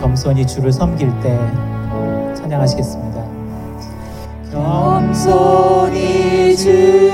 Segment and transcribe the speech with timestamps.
[0.00, 1.38] 겸손히 주를 섬길 때
[2.36, 3.24] 찬양하시겠습니다.
[4.50, 7.07] 겸손히 주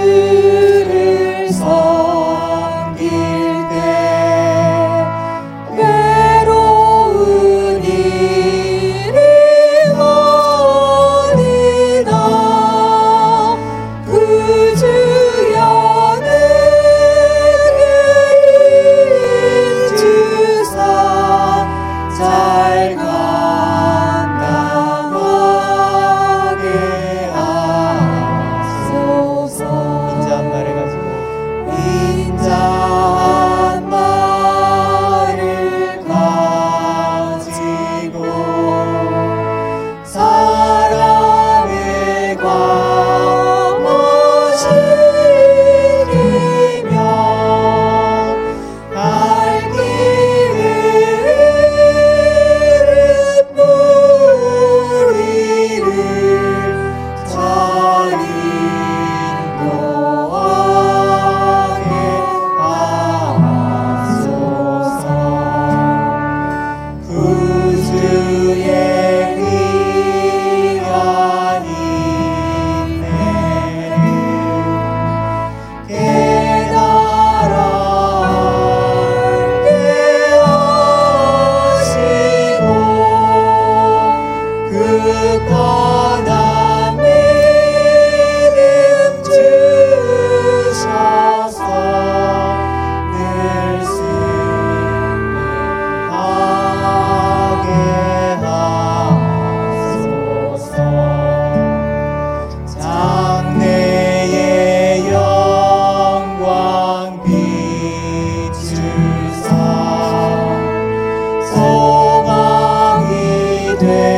[113.87, 114.14] day.